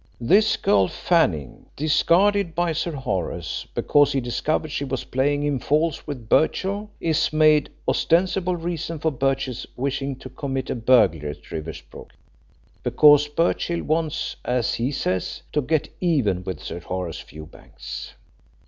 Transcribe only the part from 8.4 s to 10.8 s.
reason for Birchill's wishing to commit a